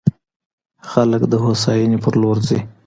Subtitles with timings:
[0.89, 2.59] خلګ د هوساینې په لور ځي.